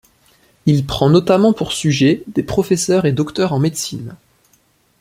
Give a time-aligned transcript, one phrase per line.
[0.65, 4.15] Il prend notamment pour sujet des professeurs et docteurs en médecine.